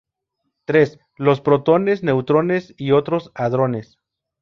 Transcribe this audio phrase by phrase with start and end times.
[0.65, 3.99] Tres, los protones, neutrones y otros hadrones.